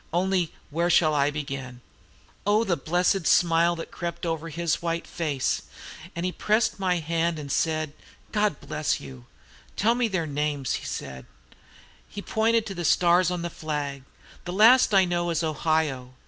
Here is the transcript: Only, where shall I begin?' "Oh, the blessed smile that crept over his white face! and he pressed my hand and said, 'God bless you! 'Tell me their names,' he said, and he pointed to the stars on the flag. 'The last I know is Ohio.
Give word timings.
Only, 0.11 0.51
where 0.71 0.89
shall 0.89 1.13
I 1.13 1.29
begin?' 1.29 1.79
"Oh, 2.43 2.63
the 2.63 2.75
blessed 2.75 3.27
smile 3.27 3.75
that 3.75 3.91
crept 3.91 4.25
over 4.25 4.49
his 4.49 4.81
white 4.81 5.05
face! 5.05 5.61
and 6.15 6.25
he 6.25 6.31
pressed 6.31 6.79
my 6.79 6.95
hand 6.97 7.37
and 7.37 7.51
said, 7.51 7.93
'God 8.31 8.59
bless 8.61 8.99
you! 8.99 9.27
'Tell 9.75 9.93
me 9.93 10.07
their 10.07 10.25
names,' 10.25 10.73
he 10.81 10.85
said, 10.87 11.27
and 11.49 11.55
he 12.07 12.19
pointed 12.23 12.65
to 12.65 12.73
the 12.73 12.83
stars 12.83 13.29
on 13.29 13.43
the 13.43 13.51
flag. 13.51 14.01
'The 14.45 14.53
last 14.53 14.91
I 14.91 15.05
know 15.05 15.29
is 15.29 15.43
Ohio. 15.43 16.15